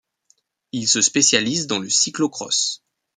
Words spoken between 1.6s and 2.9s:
dans le cyclo-cross.